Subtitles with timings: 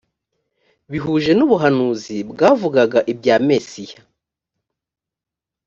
[0.91, 3.99] bihuje n ubuhanuzi bwavugaga ibya mesiya